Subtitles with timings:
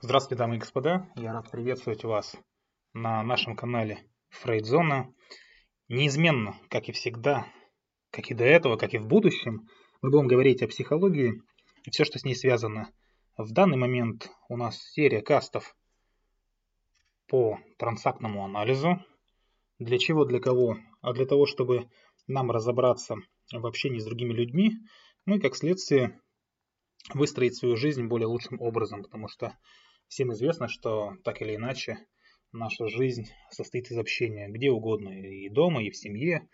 [0.00, 1.10] Здравствуйте, дамы и господа.
[1.16, 2.36] Я рад приветствовать вас
[2.92, 5.12] на нашем канале Фрейдзона.
[5.88, 7.48] Неизменно, как и всегда,
[8.12, 9.68] как и до этого, как и в будущем,
[10.00, 11.42] мы будем говорить о психологии
[11.82, 12.92] и все, что с ней связано.
[13.36, 15.74] В данный момент у нас серия кастов
[17.26, 19.04] по трансактному анализу.
[19.80, 20.78] Для чего, для кого?
[21.00, 21.90] А для того, чтобы
[22.28, 23.16] нам разобраться
[23.52, 24.76] в общении с другими людьми,
[25.26, 26.20] ну и как следствие
[27.14, 29.58] выстроить свою жизнь более лучшим образом, потому что
[30.08, 31.98] всем известно, что так или иначе
[32.52, 36.48] наша жизнь состоит из общения где угодно, и дома, и в семье,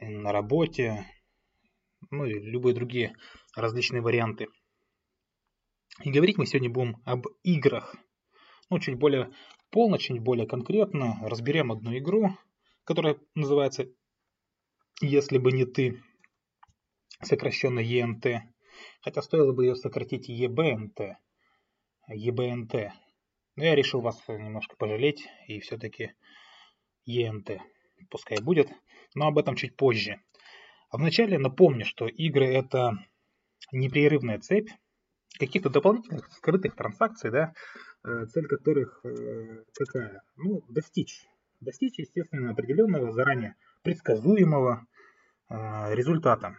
[0.00, 1.06] и на работе,
[2.10, 3.14] ну и любые другие
[3.56, 4.48] различные варианты.
[6.04, 7.94] И говорить мы сегодня будем об играх.
[8.70, 9.30] Ну, чуть более
[9.70, 11.18] полно, чуть более конкретно.
[11.22, 12.30] Разберем одну игру,
[12.84, 13.86] которая называется
[15.02, 16.02] «Если бы не ты»,
[17.20, 18.26] сокращенно ЕНТ.
[19.02, 21.18] Хотя стоило бы ее сократить ЕБНТ.
[22.08, 22.92] ЕБНТ.
[23.56, 26.14] Но я решил вас немножко пожалеть и все-таки
[27.04, 27.60] ЕНТ
[28.10, 28.68] пускай будет,
[29.14, 30.20] но об этом чуть позже.
[30.90, 32.92] А вначале напомню, что игры это
[33.72, 34.70] непрерывная цепь
[35.38, 37.54] каких-то дополнительных скрытых транзакций, да,
[38.04, 40.22] э, цель которых э, какая?
[40.36, 41.26] Ну, достичь.
[41.60, 44.86] Достичь, естественно, определенного, заранее предсказуемого
[45.48, 46.56] э, результата.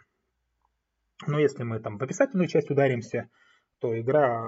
[1.28, 3.30] Но если мы там в описательную часть ударимся,
[3.80, 4.45] то игра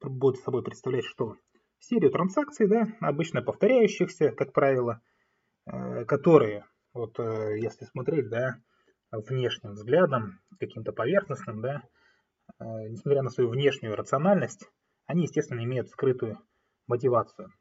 [0.00, 1.36] будет собой представлять что?
[1.80, 5.00] Серию транзакций, да, обычно повторяющихся, как правило,
[5.64, 8.60] которые, вот если смотреть, да,
[9.10, 11.82] внешним взглядом, каким-то поверхностным, да,
[12.58, 14.68] несмотря на свою внешнюю рациональность,
[15.06, 16.38] они, естественно, имеют скрытую
[16.86, 17.52] мотивацию.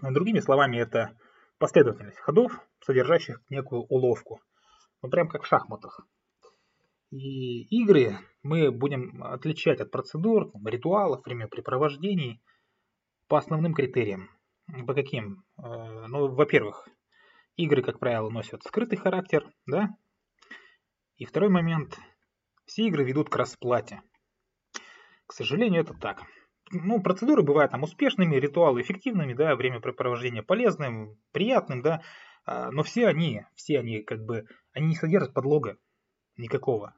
[0.00, 1.18] Другими словами, это
[1.58, 4.40] последовательность ходов, содержащих некую уловку.
[5.02, 6.06] Ну, прям как в шахматах.
[7.10, 12.40] И игры мы будем отличать от процедур, ритуалов, времяпрепровождений
[13.30, 14.28] по основным критериям.
[14.88, 15.44] По каким?
[15.56, 16.88] Э, ну, во-первых,
[17.54, 19.90] игры, как правило, носят скрытый характер, да?
[21.16, 21.96] И второй момент,
[22.66, 24.02] все игры ведут к расплате.
[25.26, 26.24] К сожалению, это так.
[26.72, 32.02] Ну, процедуры бывают там успешными, ритуалы эффективными, да, времяпрепровождение полезным, приятным, да,
[32.44, 35.78] а, но все они, все они как бы, они не содержат подлога
[36.36, 36.96] никакого.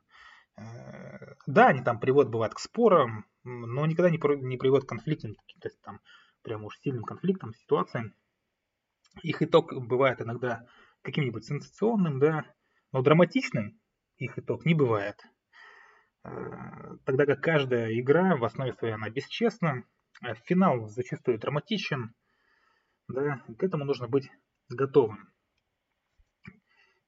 [0.56, 5.34] Э, да, они там приводят, бывает, к спорам, но никогда не, не приводят к конфликтам,
[5.60, 6.00] то там
[6.42, 8.14] прям уж сильным конфликтам, ситуациям.
[9.22, 10.66] Их итог бывает иногда
[11.02, 12.44] каким-нибудь сенсационным, да,
[12.92, 13.78] но драматичным
[14.16, 15.20] их итог не бывает.
[16.24, 19.84] Э, тогда как каждая игра в основе своей она бесчестна,
[20.22, 22.14] а финал зачастую драматичен,
[23.08, 24.30] да, к этому нужно быть
[24.68, 25.32] готовым.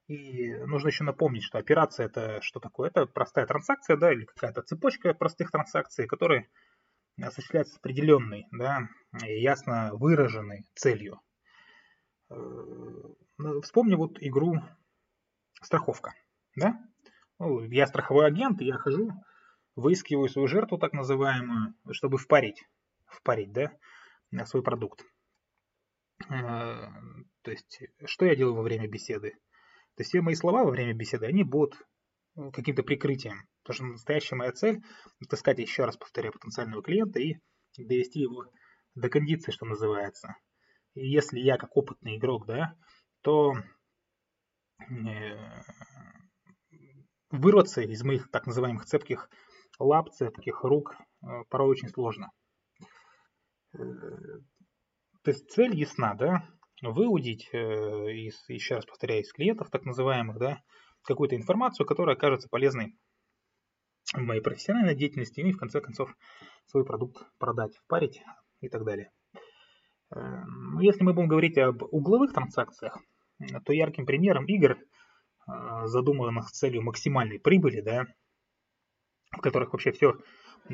[0.07, 2.89] И нужно еще напомнить, что операция это что такое?
[2.89, 6.49] Это простая транзакция, да, или какая-то цепочка простых транзакций, которые
[7.21, 8.87] осуществляются с определенной, да,
[9.21, 11.21] ясно выраженной целью.
[12.29, 12.35] Э,
[13.37, 14.55] ну, вспомни вот игру
[15.61, 16.13] страховка,
[16.55, 16.79] да?
[17.39, 19.11] Ну, я страховой агент, и я хожу,
[19.75, 22.63] выискиваю свою жертву, так называемую, чтобы впарить,
[23.07, 23.71] впарить, да,
[24.45, 25.05] свой продукт.
[26.29, 26.87] Э,
[27.41, 29.31] то есть, что я делаю во время беседы?
[29.95, 31.77] То есть, все мои слова во время беседы, они будут
[32.53, 33.47] каким-то прикрытием.
[33.63, 34.81] Потому что настоящая моя цель–
[35.21, 37.35] это сказать, еще раз повторяю, потенциального клиента и
[37.77, 38.45] довести его
[38.93, 40.35] до кондиции, что называется.
[40.93, 42.77] И если я как опытный игрок, да,
[43.21, 43.53] то
[44.89, 45.63] э,
[47.31, 49.29] вырваться из моих так называемых цепких
[49.79, 52.31] лап, цепких рук э, порой очень сложно.
[53.73, 53.79] Э,
[55.23, 56.47] то есть цель ясна, да,
[56.81, 60.61] выудить из, еще раз повторяю, из клиентов так называемых, да,
[61.05, 62.95] какую-то информацию, которая окажется полезной
[64.13, 66.15] в моей профессиональной деятельности и в конце концов
[66.65, 68.21] свой продукт продать, впарить
[68.61, 69.11] и так далее.
[70.79, 72.97] Если мы будем говорить об угловых транзакциях,
[73.65, 74.77] то ярким примером игр–
[75.47, 78.05] а, задуманных с целью максимальной прибыли, да,
[79.31, 80.15] в которых вообще все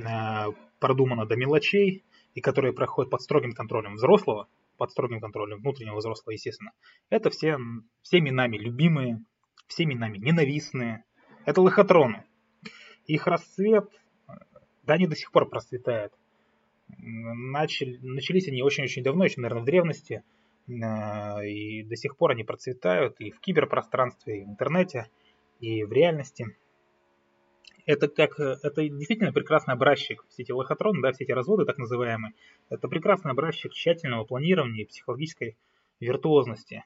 [0.05, 0.47] а,
[0.79, 4.47] продумано до мелочей, и которые проходят под строгим контролем взрослого,
[4.77, 6.71] под строгим контролем внутреннего взрослого, естественно,
[7.09, 7.57] это все,
[8.01, 9.19] всеми нами любимые,
[9.71, 11.03] всеми нами ненавистные.
[11.45, 12.23] Это лохотроны.
[13.07, 13.89] Их расцвет,
[14.83, 16.13] да, они до сих пор процветают.
[16.87, 20.23] Начали, начались они очень-очень давно, еще, наверное, в древности–
[20.83, 25.09] а, и до сих пор они процветают и в киберпространстве, и в интернете,
[25.59, 26.45] и в реальности.
[27.85, 32.33] Это как это действительно прекрасный образчик, все эти лохотроны, да, все эти разводы так называемые,
[32.69, 35.57] это прекрасный образчик тщательного планирования и психологической
[35.99, 36.85] виртуозности.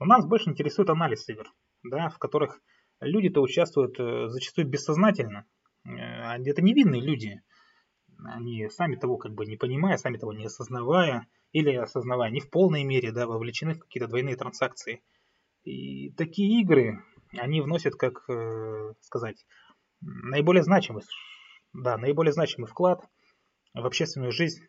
[0.00, 1.46] У нас больше интересует анализ игр,
[1.82, 2.60] да, в которых
[3.00, 5.46] люди-то участвуют э, зачастую бессознательно.
[5.84, 7.42] Э, это невинные люди.
[8.24, 12.50] они сами того как бы не понимая, сами того не осознавая, или осознавая не в
[12.50, 15.02] полной мере, да, вовлечены в какие-то двойные транзакции.
[15.64, 19.46] И такие игры, они вносят, как э, сказать,
[20.00, 21.02] наиболее значимый,
[21.72, 23.04] да, наиболее значимый вклад
[23.74, 24.66] в общественную жизнь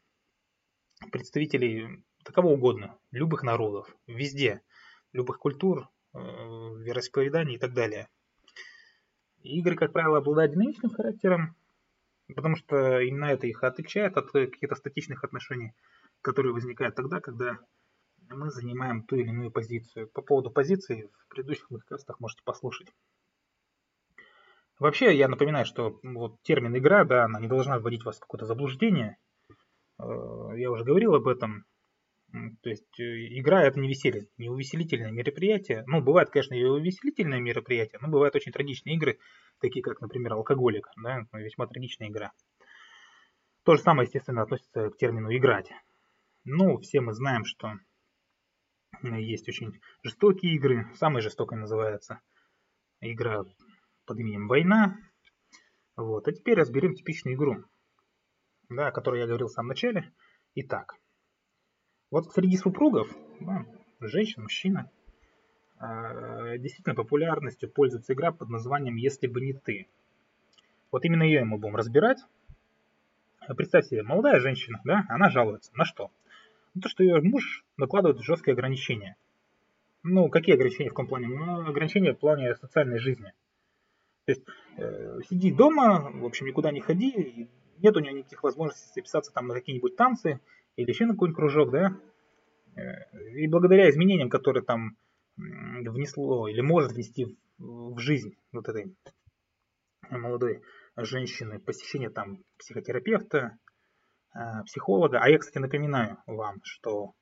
[1.12, 4.62] представителей кого угодно, любых народов, везде,
[5.14, 8.08] любых культур, э, вероисповеданий и так далее.
[9.44, 11.56] Игры, как правило, обладают динамичным характером,
[12.28, 15.74] потому что именно это их отличает от каких-то статичных отношений,
[16.22, 17.58] которые возникают тогда, когда
[18.30, 20.08] мы занимаем ту или иную позицию.
[20.10, 21.86] По поводу позиции в предыдущих моих
[22.20, 22.94] можете послушать.
[24.78, 28.46] Вообще, я напоминаю, что вот термин игра, да, она не должна вводить вас в какое-то
[28.46, 29.18] заблуждение.
[30.00, 31.66] Э, я уже говорил об этом.
[32.32, 35.84] То есть э, игра это не веселье, не увеселительное мероприятие.
[35.88, 39.18] Ну, бывает, конечно, и увеселительное мероприятие, но бывают очень трагичные игры,
[39.60, 42.32] такие как, например, алкоголик, да, весьма трагичная игра.
[43.64, 45.72] То же самое, естественно, относится к термину играть.
[46.44, 47.74] Ну, все мы знаем, что
[49.04, 50.88] есть очень жестокие игры.
[50.96, 52.22] Самой жестокой называется
[53.02, 53.44] игра
[54.06, 54.98] под именем «Война».
[55.96, 56.28] Вот.
[56.28, 57.64] А теперь разберем типичную игру,
[58.70, 60.14] да, о которой я говорил в самом начале.
[60.56, 60.96] Итак,
[62.12, 63.66] вот среди супругов, да,
[64.00, 64.90] женщин, мужчина,
[65.80, 69.88] э, действительно популярностью пользуется игра под названием «Если бы не ты».
[70.92, 72.20] Вот именно ее мы будем разбирать.
[73.56, 75.72] Представьте себе, молодая женщина, да, она жалуется.
[75.76, 76.12] На что?
[76.74, 79.16] На то, что ее муж накладывает жесткие ограничения.
[80.04, 81.28] Ну, какие ограничения в каком плане?
[81.28, 83.34] Ну, ограничения в плане социальной жизни.
[84.26, 84.44] То есть
[84.78, 89.48] э, сиди дома, в общем, никуда не ходи, нет у нее никаких возможностей записаться там
[89.48, 90.40] на какие-нибудь танцы
[90.82, 91.98] или еще на какой-нибудь кружок, да.
[92.76, 94.98] Э, и благодаря изменениям, которые там
[95.36, 98.96] внесло или может внести в, жизнь вот этой
[100.10, 100.62] молодой
[100.98, 103.58] женщины, посещение там психотерапевта,
[104.34, 105.20] э, психолога.
[105.20, 107.14] А я, кстати, напоминаю вам, что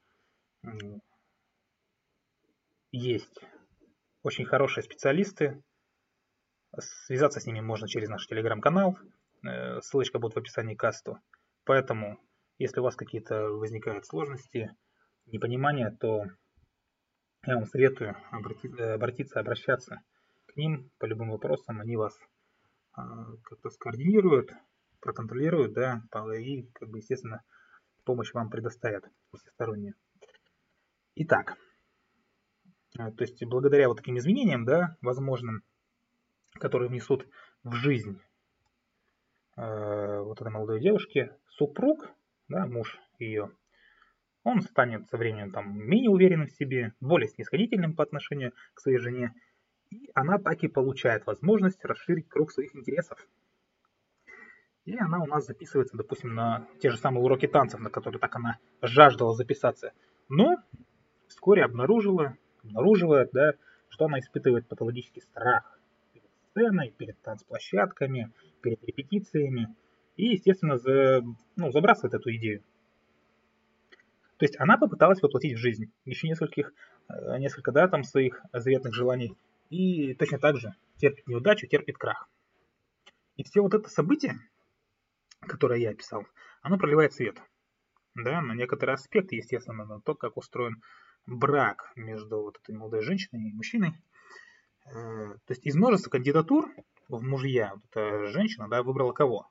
[2.92, 3.40] есть
[4.24, 5.62] очень хорошие специалисты,
[6.80, 8.98] Связаться с ними можно через наш телеграм-канал.
[9.44, 11.20] Э, ссылочка будет в описании к касту.
[11.64, 12.20] Поэтому,
[12.58, 14.76] если у вас какие-то возникают сложности,
[15.26, 16.24] непонимания, то
[17.46, 20.02] я вам советую обратиться, обратиться, обращаться
[20.48, 21.80] к ним по любым вопросам.
[21.80, 22.18] Они вас
[22.94, 24.52] а, как-то скоординируют,
[25.00, 26.02] проконтролируют, да,
[26.40, 27.44] и, как бы, естественно,
[28.04, 29.06] помощь вам предоставят
[29.36, 29.94] всесторонне.
[31.16, 31.58] Итак,
[32.98, 35.64] а, то есть благодаря вот таким изменениям, да, возможным,
[36.54, 37.28] которые внесут
[37.64, 38.20] в жизнь
[39.58, 42.10] э, вот этой молодой девушки, супруг,
[42.48, 43.52] да, муж ее,
[44.44, 48.98] он станет со временем там менее уверенным в себе, более снисходительным по отношению к своей
[48.98, 49.34] жене,
[49.90, 53.26] и она так и получает возможность расширить круг своих интересов.
[54.86, 58.34] И она у нас записывается, допустим, на те же самые уроки танцев, на которые так
[58.36, 59.92] она жаждала записаться.
[60.30, 60.56] Но
[61.28, 63.54] вскоре обнаружила, обнаруживает, да,
[63.90, 65.78] что она испытывает патологический страх
[66.58, 69.76] сценой, перед танцплощадками, перед репетициями.
[70.18, 71.24] И, естественно, за,
[71.56, 72.64] ну, забрасывает эту идею.
[74.38, 76.74] То есть она попыталась воплотить в жизнь еще нескольких,
[77.10, 79.36] э, несколько да, там своих заветных желаний.
[79.70, 82.30] И точно так же терпит неудачу, терпит крах.
[83.36, 84.36] И все вот это событие,
[85.42, 86.26] которое я описал,
[86.62, 87.40] оно проливает свет.
[88.16, 90.82] Да, на некоторые аспекты, естественно, на то, как устроен
[91.28, 93.94] брак между вот этой молодой женщиной и мужчиной.
[94.88, 96.72] Э, то есть из множества кандидатур
[97.08, 99.48] в мужья вот эта женщина да, выбрала кого?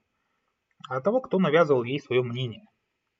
[0.88, 2.64] А того, кто навязывал ей свое мнение.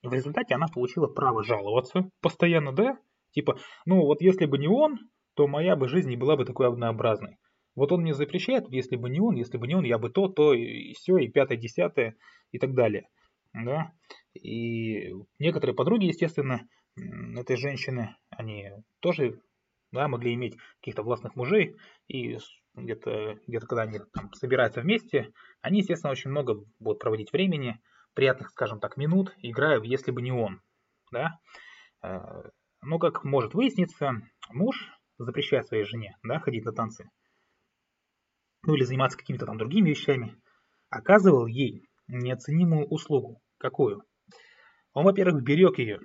[0.03, 2.99] И в результате она получила право жаловаться постоянно, да?
[3.33, 4.99] Типа, ну вот если бы не он,
[5.35, 7.39] то моя бы жизнь не была бы такой однообразной.
[7.75, 10.29] Вот он мне запрещает, если бы не он, если бы не он, я бы то,
[10.29, 12.17] то, и все, и пятое, десятое,
[12.51, 13.09] и так далее.
[13.53, 13.93] Да?
[14.35, 16.67] И некоторые подруги, естественно,
[17.37, 18.71] этой женщины, они
[19.01, 19.41] тоже
[19.93, 21.77] да, могли иметь каких-то властных мужей,
[22.09, 22.39] и
[22.77, 27.81] где-то, где-то когда они там, собираются вместе, они, естественно, очень много будут проводить времени,
[28.15, 30.61] приятных, скажем так, минут, играя «Если бы не он».
[31.11, 31.39] Да?
[32.03, 32.43] Э,
[32.83, 34.13] но, как может выясниться,
[34.51, 37.09] муж запрещает своей жене да, ходить на танцы,
[38.63, 40.37] ну или заниматься какими-то там другими вещами,
[40.91, 43.41] оказывал ей неоценимую услугу.
[43.59, 44.03] Какую?
[44.93, 46.01] Он, во-первых, берег ее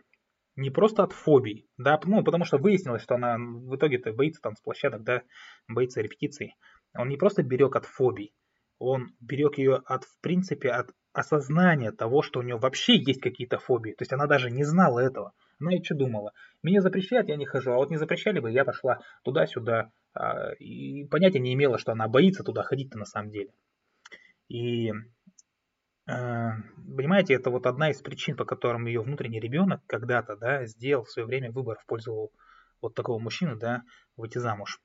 [0.56, 4.56] не просто от фобий, да, ну, потому что выяснилось, что она в итоге-то боится там
[4.56, 5.24] с площадок, да,
[5.68, 6.56] боится репетиций.
[6.94, 8.34] Он не просто берег от фобий,
[8.80, 13.60] он берег ее от, в принципе, от осознания того, что у нее вообще есть какие-то
[13.60, 13.92] фобии.
[13.92, 15.34] То есть она даже не знала этого.
[15.60, 16.32] Она и что думала?
[16.64, 19.92] Меня запрещают, я не хожу, а вот не запрещали бы, я пошла туда-сюда.
[20.14, 23.52] А, и понятия не имела, что она боится туда ходить-то на самом деле.
[24.48, 24.92] И
[26.06, 31.12] понимаете, это вот одна из причин, по которым ее внутренний ребенок когда-то, да, сделал в
[31.12, 32.32] свое время выбор в пользу
[32.82, 33.84] вот такого мужчины, да,
[34.18, 34.80] выйти замуж.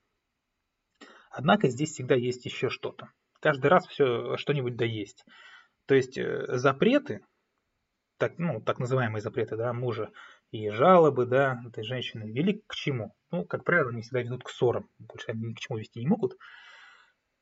[1.30, 3.10] Однако здесь всегда есть еще что-то.
[3.40, 5.24] Каждый раз все что-нибудь да есть.
[5.86, 7.20] То есть э, запреты,
[8.18, 10.10] так, ну, так называемые запреты, да, мужа
[10.50, 13.14] и жалобы, да, этой женщины вели к чему?
[13.30, 16.06] Ну, как правило, они всегда ведут к ссорам, больше они ни к чему вести не
[16.06, 16.36] могут.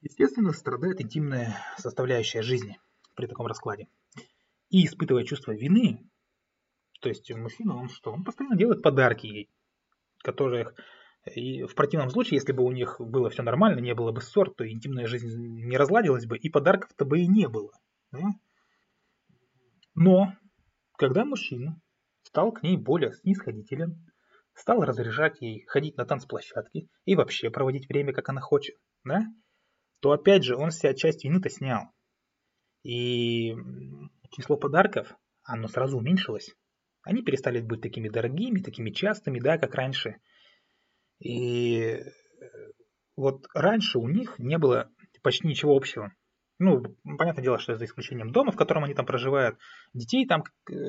[0.00, 2.78] Естественно, страдает интимная составляющая жизни
[3.14, 3.88] при таком раскладе.
[4.70, 6.08] И испытывая чувство вины,
[7.00, 8.12] то есть мужчина, он что?
[8.12, 9.50] Он постоянно делает подарки ей,
[10.22, 10.74] которые
[11.32, 14.50] и в противном случае, если бы у них было все нормально, не было бы ссор,
[14.50, 15.30] то интимная жизнь
[15.64, 17.70] не разладилась бы, и подарков-то бы и не было.
[18.12, 18.28] Да?
[19.94, 20.34] Но,
[20.98, 21.80] когда мужчина
[22.24, 24.04] стал к ней более снисходителен,
[24.52, 29.22] стал разрешать ей ходить на танцплощадки и вообще проводить время, как она хочет, да?
[30.00, 31.93] то опять же он себя часть вины-то снял.
[32.84, 33.56] И
[34.30, 36.54] число подарков, оно сразу уменьшилось.
[37.02, 40.16] Они перестали быть такими дорогими, такими частыми, да, как раньше.
[41.18, 42.04] И э,
[43.16, 44.90] вот раньше у них не было
[45.22, 46.12] почти ничего общего.
[46.58, 46.82] Ну,
[47.18, 49.58] понятное дело, что за исключением дома, в котором они там проживают,
[49.92, 50.44] детей там,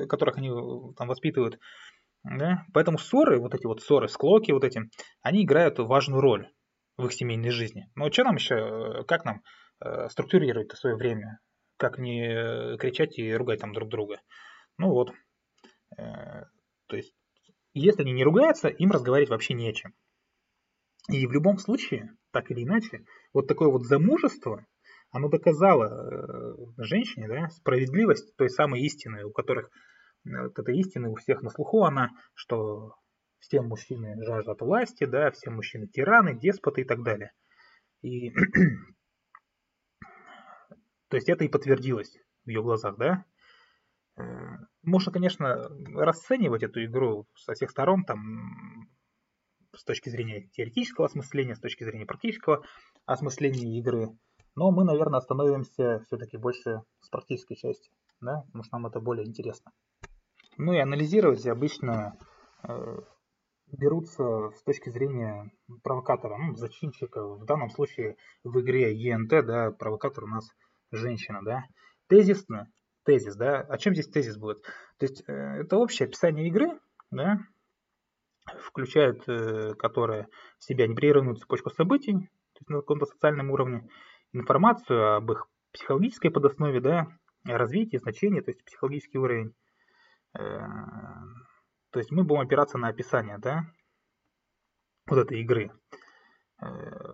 [0.08, 1.58] которых они э, там воспитывают.
[2.24, 2.64] Да?
[2.74, 4.82] Поэтому ссоры, вот эти вот ссоры, склоки вот эти,
[5.22, 6.50] они играют важную роль
[6.98, 7.90] в их семейной жизни.
[7.94, 9.42] Но что нам еще, э, как нам
[10.08, 11.38] структурировать свое время?
[11.76, 14.20] Как не кричать и ругать там друг друга?
[14.78, 15.12] Ну вот.
[15.96, 17.14] То есть,
[17.74, 19.92] если они не ругаются, им разговаривать вообще не о чем.
[21.10, 24.66] И в любом случае, так или иначе, вот такое вот замужество,
[25.10, 29.66] оно доказало э, женщине да, справедливость той самой истины, у которых
[30.24, 32.94] э, вот эта истина у всех на слуху, она, что
[33.38, 37.32] все мужчины жаждут власти, да, все мужчины тираны, деспоты и так далее.
[38.02, 38.32] И
[41.08, 43.24] то есть это и подтвердилось в ее глазах, да.
[44.16, 44.22] Э,
[44.82, 48.88] можно, конечно, расценивать эту игру со всех сторон, там
[49.74, 52.64] с точки зрения теоретического осмысления, с точки зрения практического
[53.04, 54.08] осмысления игры.
[54.54, 59.26] Но мы, наверное, остановимся все-таки больше с практической части, да, потому что нам это более
[59.26, 59.72] интересно.
[60.56, 62.18] Ну и анализировать обычно
[62.62, 62.98] э,
[63.66, 65.50] берутся с точки зрения
[65.82, 67.22] провокатора, ну, зачинщика.
[67.22, 70.48] В данном случае в игре ЕНТ, да, провокатор у нас
[70.90, 71.64] женщина, да.
[72.08, 72.70] Тезисно,
[73.04, 73.60] тезис, да.
[73.60, 74.62] О чем здесь тезис будет?
[74.98, 76.78] То есть э, это общее описание игры,
[77.10, 77.40] да,
[78.62, 80.28] включает, э, которая
[80.58, 83.88] в себя непрерывную цепочку событий, то есть на каком-то социальном уровне,
[84.32, 87.08] информацию об их психологической подоснове, да,
[87.44, 89.54] развитии, значении, то есть психологический уровень.
[90.34, 90.40] Э,
[91.90, 93.64] то есть мы будем опираться на описание, да,
[95.06, 95.72] вот этой игры.
[96.60, 96.66] Э,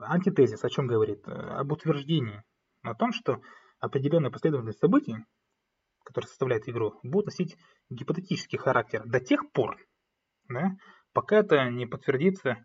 [0.02, 1.26] антитезис о чем говорит?
[1.26, 2.42] Об утверждении,
[2.82, 3.40] о том, что
[3.82, 5.16] определенная последовательность событий,
[6.04, 7.56] которая составляет игру, будет носить
[7.90, 9.76] гипотетический характер до тех пор,
[10.48, 10.76] да,
[11.12, 12.64] пока это не подтвердится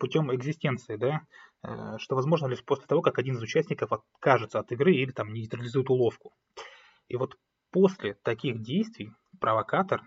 [0.00, 1.20] путем экзистенции, да,
[1.62, 5.32] э, что возможно лишь после того, как один из участников откажется от игры или там
[5.32, 6.32] нейтрализует уловку.
[7.08, 7.36] И вот
[7.70, 10.00] после таких действий провокатор,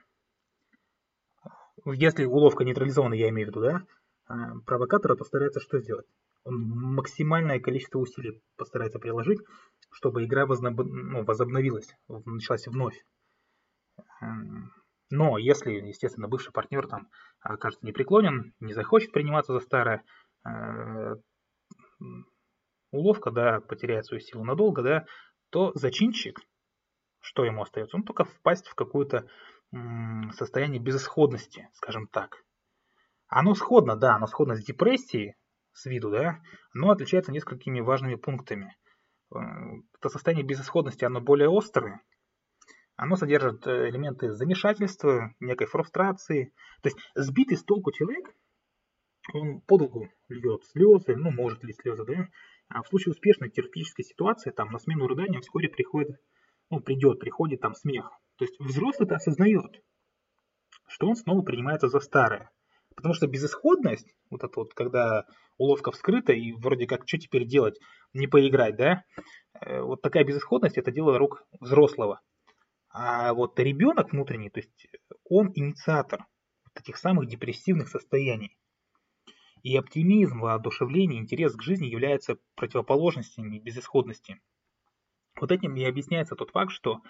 [1.86, 3.84] если уловка нейтрализована, я имею в виду, да,
[4.28, 6.08] э, провокатор постарается что сделать?
[6.44, 9.40] Он максимальное количество усилий постарается приложить,
[9.92, 10.86] чтобы игра возноб...
[10.86, 13.06] ну, возобновилась, началась вновь.
[14.22, 14.72] Эм,
[15.10, 17.10] но если, естественно, бывший партнер там
[17.42, 20.04] окажется непреклонен, не захочет приниматься за старое,
[20.48, 21.16] э,
[22.92, 25.06] уловка, да, потеряет свою силу надолго, да,
[25.50, 26.40] то зачинщик,
[27.20, 27.98] что ему остается?
[27.98, 29.28] Он только впасть в какое-то
[30.34, 32.44] состояние безысходности, скажем так.
[33.28, 35.36] Оно сходно, да, оно сходно с депрессией,
[35.72, 36.42] с виду, да,
[36.74, 38.76] но отличается несколькими важными пунктами.
[39.34, 39.38] Э,
[39.98, 42.02] это состояние безысходности, оно более острое,
[42.96, 46.54] оно содержит э, элементы замешательства, некой фрустрации.
[46.82, 48.34] То есть сбитый с толку человек,
[49.34, 52.28] он подолгу льет слезы, ну, может ли слезы, да?
[52.70, 56.22] А в случае успешной терапевтической ситуации, там, на смену рыдания вскоре приходит,
[56.70, 58.12] ну, придет, приходит там смех.
[58.38, 59.84] То есть взрослый-то осознает,
[60.88, 62.50] что он снова принимается за старое.
[62.96, 65.26] Потому что безысходность, вот это вот, когда
[65.58, 67.80] уловка вскрыта, и вроде как, что теперь делать,
[68.14, 69.04] не поиграть, да?
[69.60, 72.22] Э, вот такая безысходность, это дело рук взрослого.
[72.90, 74.88] А вот ребенок внутренний, то есть
[75.30, 76.26] он инициатор
[76.76, 78.58] этих самых депрессивных состояний.
[79.64, 84.42] И оптимизм, воодушевление, интерес к жизни являются противоположностями безысходности.
[85.40, 87.02] Вот этим и объясняется тот факт, что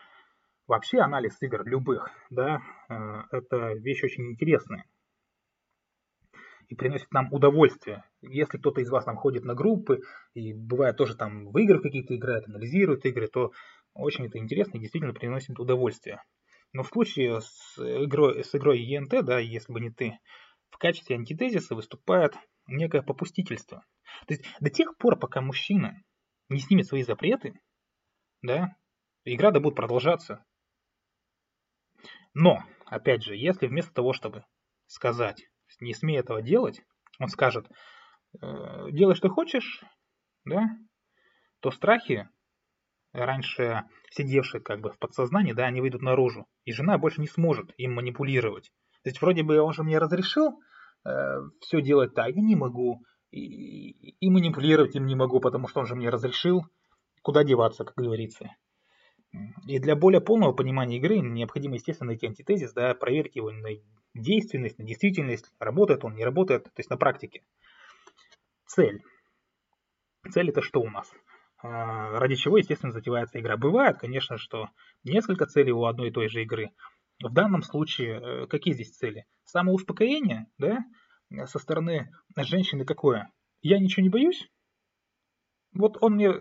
[0.68, 4.86] вообще анализ игр любых, да, э, это вещь очень интересная
[6.72, 8.06] и приносит нам удовольствие.
[8.22, 10.00] Если кто-то из вас там ходит на группы
[10.34, 13.52] и бывает тоже там в игры какие-то играет, анализирует игры, то
[13.94, 16.24] очень это интересно и действительно приносит удовольствие.
[16.72, 20.18] Но в случае с игрой, с игрой ЕНТ, да, если бы не ты,
[20.70, 22.36] в качестве антитезиса выступает
[22.68, 23.84] некое попустительство.
[24.28, 26.02] То есть до тех пор, пока мужчина
[26.48, 27.60] не снимет свои запреты,
[28.42, 28.78] да,
[29.26, 30.46] игра да будет продолжаться.
[32.34, 34.46] Но, опять же, если вместо того, чтобы
[34.88, 35.52] сказать,
[35.82, 36.82] не смей этого делать,
[37.20, 37.68] он скажет,
[38.42, 39.84] э, делай, что хочешь,
[40.46, 40.70] да,
[41.60, 42.30] то страхи,
[43.14, 47.74] раньше сидевшие как бы в подсознании, да, они выйдут наружу, и жена больше не сможет
[47.78, 48.72] им манипулировать.
[49.04, 50.60] То есть вроде бы он же мне разрешил
[51.06, 51.10] э,
[51.62, 55.86] все делать так, я не могу, и, и манипулировать им не могу, потому что он
[55.86, 56.64] же мне разрешил,
[57.22, 58.50] куда деваться, как говорится.
[59.66, 63.70] И для более полного понимания игры необходимо, естественно, найти антитезис, да, проверить его на
[64.14, 67.42] действенность, на действительность, работает он, не работает, то есть на практике.
[68.66, 69.02] Цель.
[70.30, 71.12] Цель это что у нас?
[71.64, 73.56] А, ради чего, естественно, затевается игра.
[73.56, 74.70] Бывает, конечно, что
[75.04, 76.72] несколько целей у одной и той же игры.
[77.24, 79.26] В данном случае, э, какие здесь цели?
[79.46, 80.80] Самоуспокоение, да,
[81.46, 83.32] со стороны женщины какое?
[83.62, 84.50] Я ничего не боюсь?
[85.74, 86.34] Вот он мне,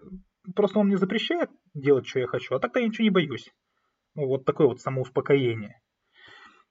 [0.57, 3.51] просто он мне запрещает делать, что я хочу, а так-то я ничего не боюсь.
[4.15, 5.81] Ну, вот такое вот самоуспокоение.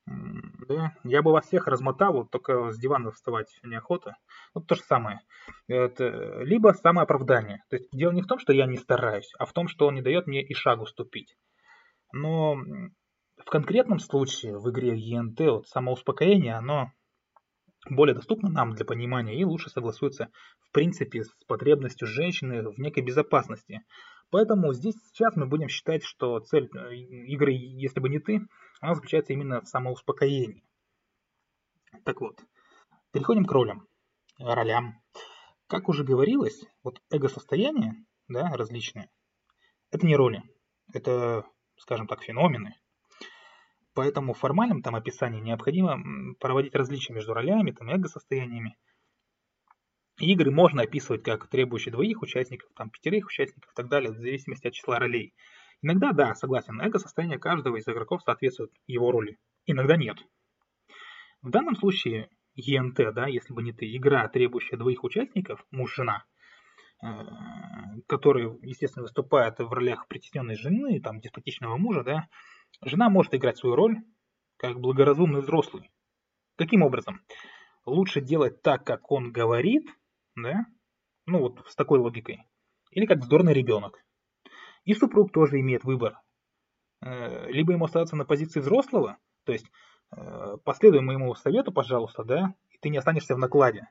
[0.06, 4.16] Да, я бы вас всех размотал, вот только с дивана вставать неохота.
[4.54, 5.22] Вот то же самое.
[5.68, 7.64] Это, либо самооправдание.
[7.70, 9.96] То есть дело не в том, что я не стараюсь, а в том, что он
[9.96, 11.36] не дает мне и шагу ступить.
[12.12, 16.92] Но в конкретном случае в игре ЕНТ вот самоуспокоение, оно
[17.90, 20.30] более доступно нам для понимания и лучше согласуется
[20.62, 23.82] в принципе с потребностью женщины в некой безопасности.
[24.32, 28.48] Поэтому здесь сейчас мы будем считать, что цель э, игры «Если бы не ты»
[28.80, 30.64] она заключается именно в самоуспокоении.
[32.06, 32.40] Так вот,
[33.12, 33.88] переходим к ролям,
[34.38, 35.02] ролям.
[35.68, 37.96] Как уже говорилось, вот эго-состояния,
[38.28, 39.10] да, различные,
[39.92, 40.44] это не роли,
[40.94, 41.46] это,
[41.78, 42.76] скажем так, феномены.
[43.94, 46.00] Поэтому в формальном там описании необходимо
[46.40, 48.78] проводить различия между ролями, там, эго-состояниями.
[50.20, 54.68] Игры можно описывать как требующие двоих участников, там, пятерых участников и так далее, в зависимости
[54.68, 55.34] от числа ролей.
[55.82, 59.38] Иногда, да, согласен, эго-состояние каждого из игроков соответствует его роли.
[59.66, 60.18] Иногда нет.
[61.42, 66.26] В данном случае ЕНТ, да, если бы не ты, игра, требующая двоих участников, муж-жена,
[67.02, 67.08] э,
[68.08, 72.28] которые, естественно, выступают в ролях притесненной жены, там, деспотичного мужа, да,
[72.84, 73.98] жена может играть свою роль
[74.58, 75.90] как благоразумный взрослый.
[76.58, 77.22] Каким образом?
[77.86, 79.88] Лучше делать так, как он говорит,
[80.36, 80.66] да,
[81.26, 82.44] ну вот с такой логикой,
[82.92, 84.04] или как вздорный ребенок.
[84.84, 86.20] И супруг тоже имеет выбор.
[87.02, 89.66] Э, либо ему остаться на позиции взрослого, то есть
[90.16, 93.90] э, последуй моему совету, пожалуйста, да, и ты не останешься в накладе,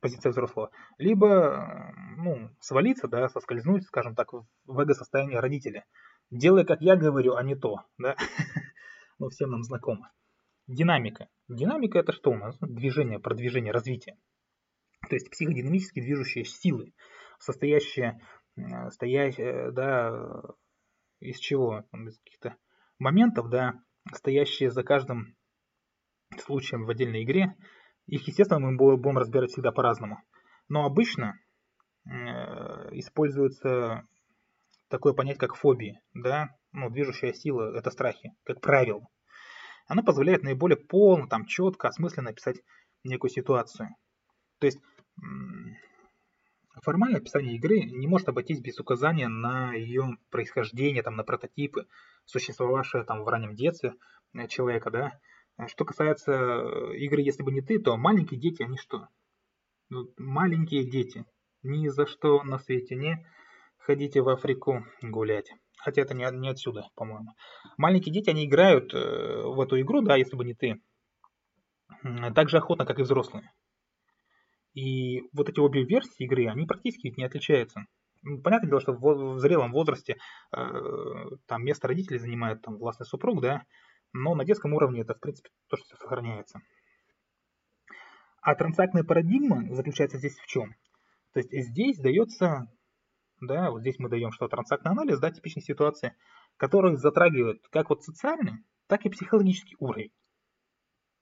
[0.00, 5.84] позиция взрослого, либо э, ну, свалиться, да, соскользнуть, скажем так, в эго-состояние родителя.
[6.30, 8.16] Делай, как я говорю, а не то, да,
[9.18, 10.10] ну, всем нам знакомо.
[10.66, 11.28] Динамика.
[11.48, 12.58] Динамика это что у нас?
[12.60, 14.18] Движение, продвижение, развитие.
[15.08, 16.92] То есть психодинамически движущие силы,
[17.38, 18.20] состоящие
[18.58, 20.42] Э, стоящие, да,
[21.20, 21.84] из чего?
[21.92, 22.56] Из каких-то
[22.98, 23.74] моментов, да,
[24.12, 25.36] стоящие за каждым
[26.44, 27.54] случаем в отдельной игре.
[28.06, 30.22] Их, естественно, мы будем разбирать всегда по-разному.
[30.68, 31.38] Но обычно
[32.04, 32.10] э,
[32.92, 34.06] используется
[34.88, 39.06] такое понятие, как фобии, да, ну, движущая сила, это страхи, как правило.
[39.86, 42.56] Она позволяет наиболее полно, там, четко, осмысленно описать
[43.04, 43.88] некую ситуацию.
[44.58, 44.78] То есть
[46.82, 51.86] Формальное описание игры не может обойтись без указания на ее происхождение, там, на прототипы,
[52.24, 53.94] существовавшие там, в раннем детстве
[54.34, 54.90] э, человека.
[54.90, 55.20] Да?
[55.66, 59.08] Что касается э, игры «Если бы не ты», то маленькие дети, они что?
[59.90, 61.24] Ну, маленькие дети.
[61.62, 63.26] Ни за что на свете не
[63.78, 65.50] ходите в Африку гулять.
[65.78, 67.34] Хотя это не, не отсюда, по-моему.
[67.76, 70.80] Маленькие дети, они играют э, в эту игру, да, если бы не ты,
[72.34, 73.50] так же охотно, как и взрослые.
[74.78, 77.86] И вот эти обе версии игры, они практически не отличаются.
[78.22, 80.18] Ну, понятное дело, что в, зрелом возрасте
[80.56, 80.58] э,
[81.46, 83.64] там место родителей занимает там властный супруг, да,
[84.12, 86.60] но на детском уровне это, в принципе, тоже все сохраняется.
[88.40, 90.76] А трансактная парадигма заключается здесь в чем?
[91.32, 92.68] То есть здесь дается,
[93.40, 96.14] да, вот здесь мы даем, что трансактный анализ, да, типичной ситуации,
[96.56, 100.12] который затрагивает как вот социальный, так и психологический уровень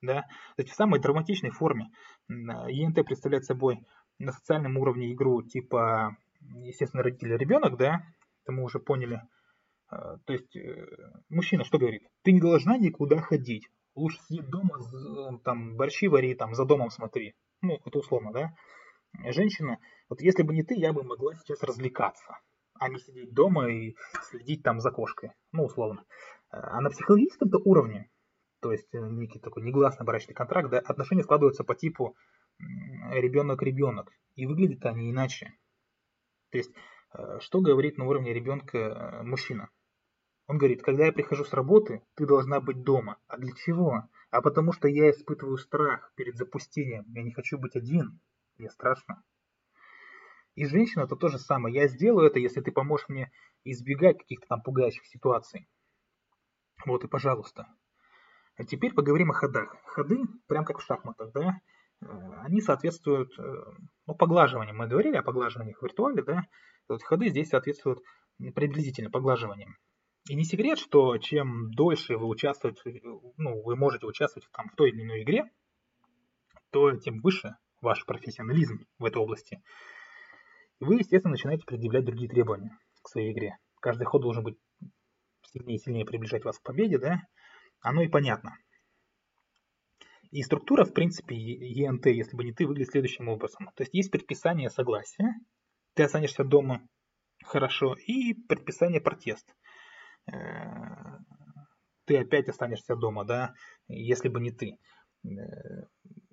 [0.02, 0.22] да,
[0.56, 1.90] то есть в самой драматичной форме.
[2.28, 3.86] ЕНТ представляет собой
[4.18, 8.02] на социальном уровне игру типа, естественно, родитель-ребенок, да,
[8.42, 9.22] это мы уже поняли.
[9.88, 10.86] А, то есть э,
[11.28, 12.02] мужчина что говорит?
[12.22, 13.68] Ты не должна никуда ходить.
[13.94, 14.78] Лучше сиди дома,
[15.44, 17.34] там, борщи вари, там, за домом смотри.
[17.62, 18.54] Ну, это условно, да.
[19.32, 22.38] Женщина, вот если бы не ты, я бы могла сейчас развлекаться.
[22.78, 26.04] а не сидеть дома и следить там за кошкой, ну, условно.
[26.50, 28.10] А на психологическом-то уровне,
[28.60, 32.16] то есть э, некий такой негласный брачный контракт, да, отношения складываются по типу
[33.10, 35.52] ребенок-ребенок, и выглядят они иначе.
[36.50, 36.72] То есть,
[37.14, 39.70] э, что говорит на уровне ребенка э, мужчина?
[40.46, 43.18] Он говорит, когда я прихожу с работы, ты должна быть дома.
[43.26, 44.08] А для чего?
[44.30, 47.04] А потому что я испытываю страх перед запустением.
[47.08, 48.20] Я не хочу быть один.
[48.56, 49.24] Мне страшно.
[50.54, 51.74] И женщина это то же самое.
[51.74, 53.32] Я сделаю это, если ты поможешь мне
[53.64, 55.68] избегать каких-то там пугающих ситуаций.
[56.86, 57.66] Вот и пожалуйста.
[58.56, 59.76] А теперь поговорим о ходах.
[59.84, 61.60] Ходы, прям как в шахматах, да,
[62.00, 62.06] э,
[62.44, 63.42] они соответствуют э,
[64.06, 64.74] ну, поглаживанию.
[64.74, 66.42] Мы говорили о поглаживаниях в виртуале, да,
[66.88, 68.00] вот ходы здесь соответствуют
[68.54, 69.76] приблизительно поглаживаниям.
[70.28, 73.00] И не секрет, что чем дольше вы участвуете,
[73.36, 75.44] ну, вы можете участвовать там, в той или иной игре,
[76.70, 79.62] то тем выше ваш профессионализм в этой области.
[80.80, 83.56] И вы, естественно, начинаете предъявлять другие требования к своей игре.
[83.80, 84.58] Каждый ход должен быть
[85.52, 87.20] сильнее и сильнее приближать вас к победе, да?
[87.80, 88.56] Оно и понятно.
[90.30, 93.70] И структура, в принципе, ЕНТ, если бы не ты, выглядит следующим образом.
[93.76, 95.34] То есть есть предписание согласия,
[95.94, 96.86] ты останешься дома
[97.44, 99.46] хорошо, и предписание протест.
[102.06, 103.54] Ты опять останешься дома, да,
[103.88, 104.78] если бы не ты.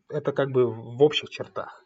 [0.10, 1.86] Это как бы в общих чертах.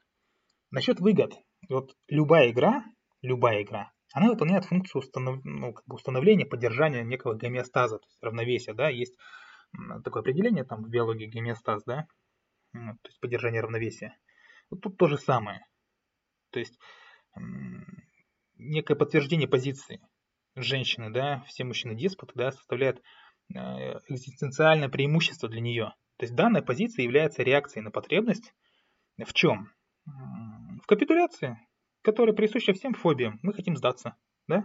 [0.71, 1.33] Насчет выгод.
[1.69, 2.83] Вот любая игра,
[3.21, 5.43] любая игра, она выполняет функцию установ...
[5.43, 9.15] ну, как бы установления, поддержания некого гомеостаза, то есть равновесия, да, есть
[10.03, 12.07] такое определение там в биологии гомеостаз, да,
[12.73, 14.17] то есть поддержание равновесия.
[14.69, 15.65] Вот тут то же самое.
[16.51, 16.77] То есть
[18.55, 20.01] некое подтверждение позиции
[20.55, 23.01] женщины, да, все мужчины деспоты, да, составляет
[23.53, 23.57] э,
[24.09, 25.93] экзистенциальное преимущество для нее.
[26.17, 28.53] То есть данная позиция является реакцией на потребность
[29.23, 29.71] в чем?
[30.05, 31.59] В капитуляции,
[32.01, 33.39] которая присуща всем фобиям.
[33.43, 34.15] Мы хотим сдаться.
[34.47, 34.63] Да?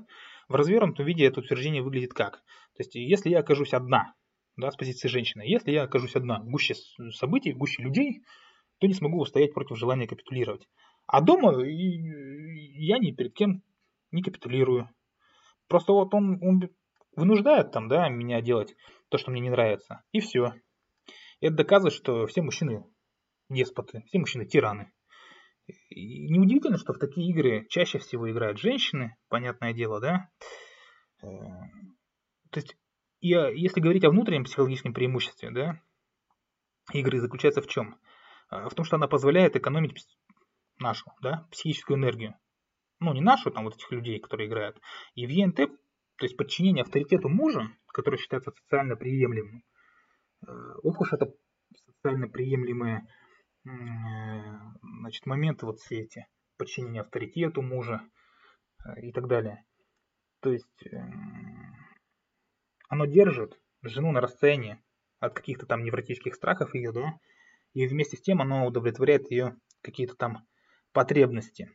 [0.48, 2.36] В развернутом виде это утверждение выглядит как?
[2.74, 4.14] То есть, если я окажусь одна,
[4.56, 6.74] да, с позиции женщины, если я окажусь одна в гуще
[7.12, 8.22] событий, в гуще людей,
[8.78, 10.68] то не смогу устоять против желания капитулировать.
[11.06, 13.62] А дома я ни перед кем
[14.10, 14.88] не капитулирую.
[15.68, 16.68] Просто вот он, он
[17.16, 18.74] вынуждает там, да, меня делать
[19.08, 20.02] то, что мне не нравится.
[20.12, 20.54] И все.
[21.40, 22.84] Это доказывает, что все мужчины
[23.48, 24.92] деспоты, все мужчины тираны.
[25.88, 30.28] И неудивительно, что в такие игры чаще всего играют женщины, понятное дело, да.
[31.22, 31.26] Э,
[32.50, 32.76] то есть,
[33.22, 35.80] и, а, если говорить о внутреннем психологическом преимуществе, да,
[36.92, 37.98] игры заключается в чем?
[38.50, 40.06] Э, в том, что она позволяет экономить
[40.78, 42.34] нашу, да, психическую энергию.
[43.00, 44.80] Ну, не нашу, там, вот этих людей, которые играют.
[45.14, 49.64] И в ЕНТ, то есть подчинение авторитету мужа, который считается социально приемлемым,
[50.46, 51.32] Э, ох уж это
[51.86, 53.06] социально приемлемые
[54.82, 58.02] значит, моменты вот все эти подчинения авторитету мужа
[58.84, 59.64] э, и так далее.
[60.40, 61.41] То есть эм,
[62.92, 64.78] оно держит жену на расстоянии
[65.18, 67.18] от каких-то там невротических страхов ее, да,
[67.72, 70.46] и вместе с тем оно удовлетворяет ее какие-то там
[70.92, 71.70] потребности.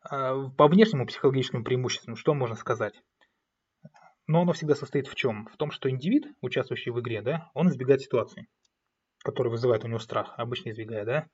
[0.00, 2.94] А по внешнему психологическому преимуществу, что можно сказать?
[4.26, 5.46] Но оно всегда состоит в чем?
[5.48, 8.48] В том, что индивид, участвующий в игре, да, он избегает ситуации,
[9.18, 11.28] которые вызывают у него страх, обычно избегая, да.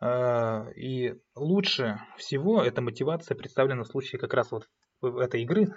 [0.00, 4.68] А, и лучше всего эта мотивация представлена в случае как раз вот
[5.00, 5.76] этой игры,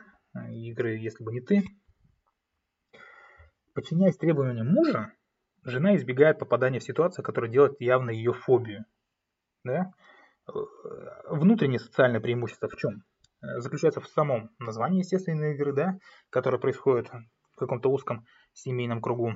[0.51, 1.63] игры «Если бы не ты».
[3.73, 5.11] Подчиняясь требованиям мужа,
[5.63, 8.85] жена избегает попадания в ситуацию, которая делает явно ее фобию.
[9.63, 9.91] Да?
[10.47, 10.51] Э,
[11.29, 13.03] внутреннее социальное преимущество в чем?
[13.41, 15.97] Э, заключается в самом названии естественной игры, да,
[16.29, 19.33] которая происходит в каком-то узком семейном кругу.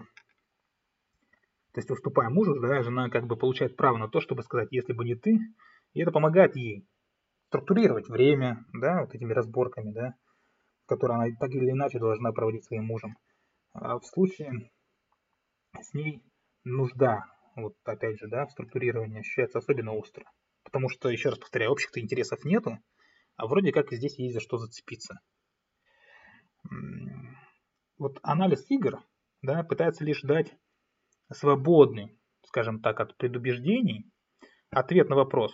[1.73, 4.93] То есть, уступая мужу, да, жена как бы получает право на то, чтобы сказать, если
[4.93, 5.37] бы не ты,
[5.93, 6.87] и это помогает ей
[7.47, 10.15] структурировать время, да, вот этими разборками, да,
[10.89, 13.15] которые она так или иначе должна проводить своим мужем.
[13.73, 14.71] А в случае
[15.79, 16.23] с ней
[16.63, 17.25] нужда,
[17.55, 20.25] вот опять же, да, в структурировании ощущается особенно остро.
[20.63, 22.79] Потому что, еще раз повторяю, общих-то интересов нету,
[23.37, 25.19] а вроде как здесь есть за что зацепиться.
[27.97, 28.99] Вот анализ игр
[29.41, 30.53] да, пытается лишь дать
[31.31, 34.11] свободный, скажем так, от предубеждений,
[34.71, 35.53] ответ на вопрос,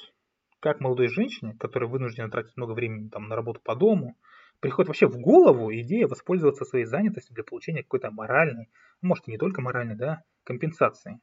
[0.62, 4.18] как молодой женщине, которая вынуждена тратить много времени там, на работу по дому,
[4.60, 8.70] приходит вообще в голову идея воспользоваться своей занятостью для получения какой-то моральной,
[9.02, 11.20] может и не только моральной, да, компенсации.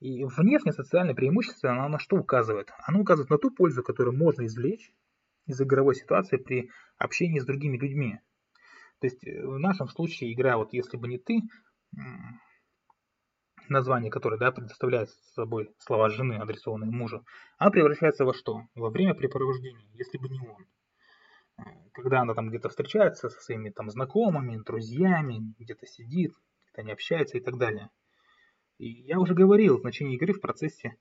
[0.00, 2.70] И внешнее социальное преимущество, оно на что указывает?
[2.84, 4.92] Оно указывает на ту пользу, которую можно извлечь
[5.46, 8.20] из игровой ситуации при общении с другими людьми.
[9.00, 11.40] То есть э, в нашем случае игра, вот если бы не ты,
[13.68, 17.24] название которое да, предоставляет собой слова жены, адресованные мужу,
[17.58, 18.62] она превращается во что?
[18.74, 20.66] Во время препровождения, если бы не он.
[21.96, 26.34] Когда она там где-то встречается со своими там знакомыми, друзьями, где-то сидит,
[26.66, 27.90] где-то не общается и так далее.
[28.76, 30.98] И я уже говорил, значение игры в процессе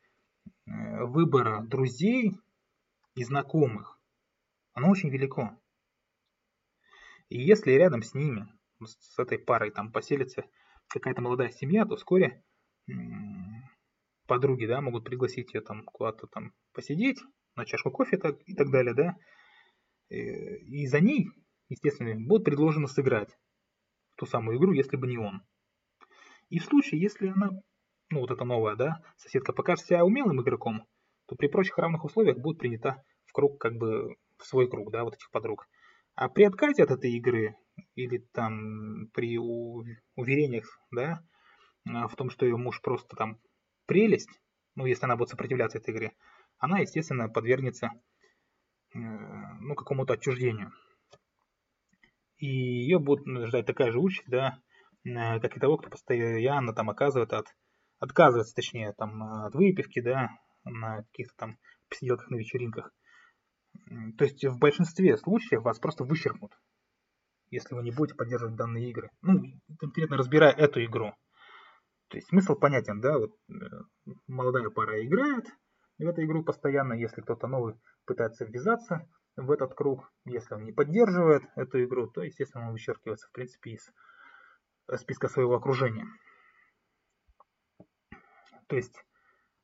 [0.66, 2.40] э, выбора друзей
[3.16, 4.00] и знакомых,
[4.74, 5.60] оно очень велико.
[7.28, 8.48] И если рядом с ними,
[8.82, 10.46] с этой парой там поселится
[10.88, 12.42] какая-то молодая семья, то вскоре
[14.28, 17.20] подруги, да, могут пригласить ее там куда-то там посидеть,
[17.58, 19.18] на чашку кофе так, и так далее, да,
[20.10, 21.30] и за ней,
[21.70, 23.38] естественно, будет предложено сыграть
[24.16, 25.42] ту самую игру, если бы не он.
[26.50, 27.50] И в случае, если она,
[28.10, 30.86] ну вот эта новая, да, соседка покажет себя умелым игроком,
[31.28, 35.04] то при прочих равных условиях будет принята в круг, как бы, в свой круг, да,
[35.04, 35.68] вот этих подруг.
[36.14, 37.56] А при отказе от этой игры
[37.96, 41.22] или там при уверениях, да,
[41.88, 43.40] а, в том, что ее муж просто там
[43.86, 44.30] прелесть,
[44.76, 46.12] ну, если она будет сопротивляться этой игре,
[46.58, 47.90] она, естественно, подвергнется э,
[48.96, 50.72] ну, какому-то отчуждению.
[52.38, 54.60] И ее будет ждать такая же участь, да,
[55.04, 57.48] э, как и того, кто постоянно там оказывает от,
[58.00, 60.30] отказывается, точнее, там, от выпивки, да,
[60.64, 61.58] на каких-то там
[61.90, 62.92] посиделках на вечеринках.
[64.18, 66.52] То есть в большинстве случаев вас просто вычеркнут,
[67.52, 69.10] если вы не будете поддерживать данные игры.
[69.22, 69.44] Ну,
[69.80, 71.14] конкретно разбирая эту игру.
[72.10, 73.54] То есть смысл понятен, да, вот э,
[74.28, 75.46] молодая пара играет
[75.98, 80.72] в эту игру постоянно, если кто-то новый пытается ввязаться в этот круг, если он не
[80.72, 83.90] поддерживает эту игру, то, естественно, он вычеркивается, в принципе, из
[84.88, 86.08] э, списка своего окружения.
[88.68, 88.96] То есть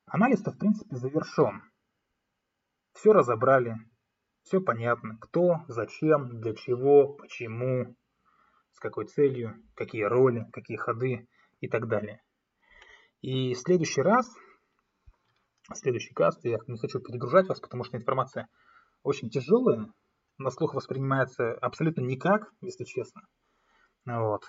[0.06, 1.62] анализ-то, в принципе, завершен.
[2.92, 3.76] Все разобрали,
[4.42, 7.96] все понятно, кто, зачем, для чего, почему,
[8.72, 11.28] с какой целью, какие роли, какие ходы
[11.60, 12.22] и так далее.
[13.22, 14.26] И в следующий раз,
[15.74, 18.48] следующий каст, я не хочу перегружать вас, потому что информация
[19.02, 19.92] очень тяжелая,
[20.38, 23.22] на слух воспринимается абсолютно никак, если честно.
[24.04, 24.44] Вот.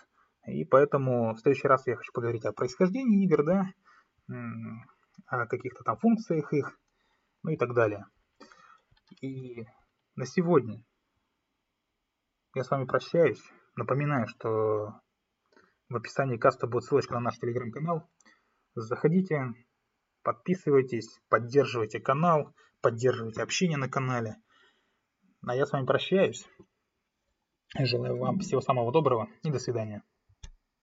[0.47, 3.65] И поэтому в следующий раз я хочу поговорить о происхождении игр, да,
[5.27, 6.77] о каких-то там функциях их,
[7.43, 8.05] ну и так далее.
[9.21, 9.65] И
[10.15, 10.83] на сегодня
[12.55, 13.41] я с вами прощаюсь.
[13.75, 14.99] Напоминаю, что
[15.89, 18.09] в описании каста будет ссылочка на наш телеграм-канал.
[18.75, 19.53] Заходите,
[20.23, 24.37] подписывайтесь, поддерживайте канал, поддерживайте общение на канале.
[25.45, 26.45] А я с вами прощаюсь.
[27.77, 30.03] Желаю вам всего самого доброго и до свидания.